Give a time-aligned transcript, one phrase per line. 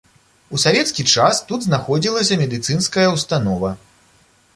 [0.55, 3.71] У савецкі час тут знаходзілася медыцынская ўстанова.